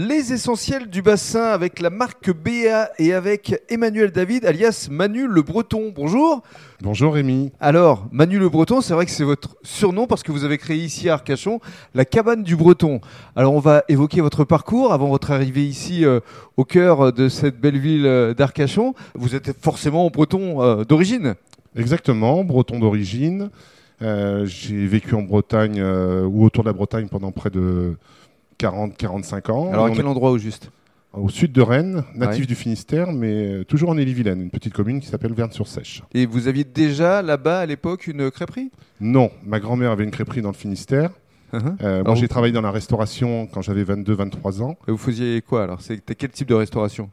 [0.00, 5.42] Les essentiels du bassin avec la marque BA et avec Emmanuel David, alias Manu le
[5.42, 5.92] Breton.
[5.92, 6.44] Bonjour.
[6.80, 7.50] Bonjour Rémi.
[7.58, 10.76] Alors, Manu le Breton, c'est vrai que c'est votre surnom parce que vous avez créé
[10.76, 11.58] ici à Arcachon
[11.94, 13.00] la cabane du Breton.
[13.34, 16.20] Alors, on va évoquer votre parcours avant votre arrivée ici euh,
[16.56, 18.94] au cœur de cette belle ville euh, d'Arcachon.
[19.16, 21.34] Vous êtes forcément breton euh, d'origine.
[21.74, 23.50] Exactement, breton d'origine.
[24.00, 27.96] J'ai vécu en Bretagne ou autour de la Bretagne pendant près de
[28.58, 29.72] 40-45 ans.
[29.72, 30.70] Alors, à quel endroit au juste?
[31.14, 35.08] Au sud de Rennes, natif du Finistère, mais toujours en Ille-et-Vilaine, une petite commune qui
[35.08, 36.02] s'appelle Verne-sur-Sèche.
[36.12, 38.70] Et vous aviez déjà là-bas à l'époque une crêperie?
[39.00, 41.10] Non, ma grand-mère avait une crêperie dans le Finistère.
[41.52, 41.76] Uh-huh.
[41.82, 44.76] Euh, moi, j'ai travaillé dans la restauration quand j'avais 22-23 ans.
[44.86, 45.80] Et vous faisiez quoi alors?
[45.80, 47.10] C'était quel type de restauration?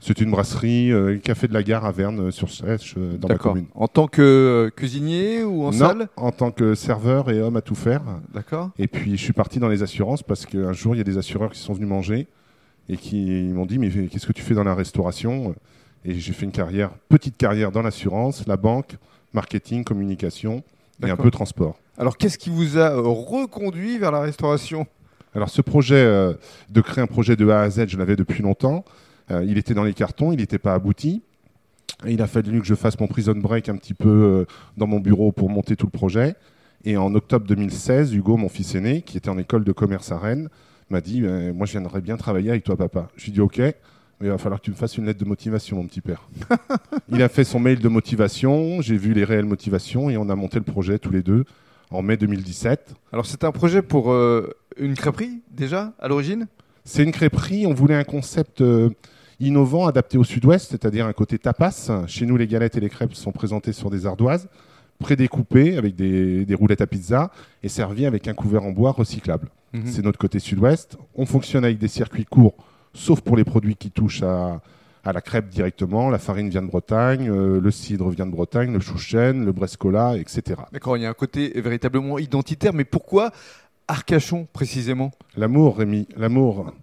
[0.00, 3.66] C'est une brasserie, euh, café de la gare à Verne-sur-Sèche, euh, dans ma commune.
[3.74, 6.08] En tant que cuisinier ou en non, salle?
[6.16, 8.02] en tant que serveur et homme à tout faire.
[8.32, 8.70] D'accord.
[8.78, 11.18] Et puis, je suis parti dans les assurances parce qu'un jour, il y a des
[11.18, 12.28] assureurs qui sont venus manger
[12.88, 15.54] et qui m'ont dit mais qu'est-ce que tu fais dans la restauration?
[16.04, 18.96] Et j'ai fait une carrière, petite carrière dans l'assurance, la banque,
[19.32, 20.62] marketing, communication
[21.04, 21.76] et un peu transport.
[21.98, 24.86] Alors qu'est-ce qui vous a reconduit vers la restauration?
[25.34, 26.34] Alors ce projet euh,
[26.70, 28.84] de créer un projet de A à Z, je l'avais depuis longtemps.
[29.30, 31.22] Euh, il était dans les cartons, il n'était pas abouti.
[32.06, 34.44] Et il a fallu que je fasse mon prison break un petit peu euh,
[34.76, 36.36] dans mon bureau pour monter tout le projet.
[36.84, 40.18] Et en octobre 2016, Hugo, mon fils aîné, qui était en école de commerce à
[40.18, 40.48] Rennes,
[40.90, 43.08] m'a dit euh, Moi, je viendrais bien travailler avec toi, papa.
[43.16, 43.74] Je lui ai dit Ok, mais
[44.20, 46.28] il va falloir que tu me fasses une lettre de motivation, mon petit père.
[47.08, 50.36] il a fait son mail de motivation, j'ai vu les réelles motivations et on a
[50.36, 51.44] monté le projet tous les deux
[51.90, 52.94] en mai 2017.
[53.12, 56.46] Alors, c'était un projet pour euh, une crêperie, déjà, à l'origine?
[56.84, 58.60] C'est une crêperie, on voulait un concept.
[58.60, 58.90] Euh,
[59.40, 61.90] innovant, adapté au sud-ouest, c'est-à-dire un côté tapas.
[62.06, 64.48] Chez nous, les galettes et les crêpes sont présentées sur des ardoises,
[64.98, 67.30] prédécoupées avec des, des roulettes à pizza
[67.62, 69.48] et servies avec un couvert en bois recyclable.
[69.72, 69.86] Mhm.
[69.86, 70.96] C'est notre côté sud-ouest.
[71.14, 72.54] On fonctionne avec des circuits courts,
[72.94, 74.60] sauf pour les produits qui touchent à,
[75.04, 76.10] la crêpe directement.
[76.10, 80.18] La farine vient de Bretagne, euh, le cidre vient de Bretagne, le chouchen, le brescola,
[80.18, 80.60] etc.
[80.70, 83.30] D'accord, il y a un côté véritablement identitaire, mais pourquoi
[83.88, 86.74] Arcachon précisément L'amour, Rémi, l'amour.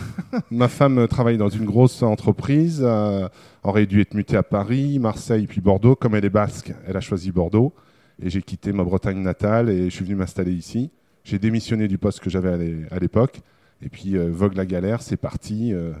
[0.50, 3.28] Ma femme travaille dans une grosse entreprise, euh,
[3.62, 5.94] aurait dû être mutée à Paris, Marseille, puis Bordeaux.
[5.94, 7.74] Comme elle est basque, elle a choisi Bordeaux.
[8.22, 10.90] Et j'ai quitté ma Bretagne natale et je suis venu m'installer ici.
[11.22, 13.40] J'ai démissionné du poste que j'avais à l'époque.
[13.82, 15.92] Et puis, euh, Vogue la galère, c'est parti euh,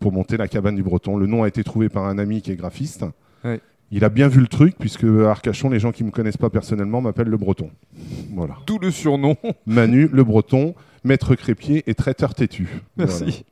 [0.00, 1.18] pour monter la cabane du Breton.
[1.18, 3.04] Le nom a été trouvé par un ami qui est graphiste.
[3.90, 6.36] Il a bien vu le truc, puisque à Arcachon, les gens qui ne me connaissent
[6.36, 7.70] pas personnellement m'appellent le Breton.
[8.34, 8.56] Voilà.
[8.66, 9.36] Tout le surnom.
[9.66, 12.68] Manu, le Breton, maître crépier et traiteur têtu.
[12.96, 13.44] Merci.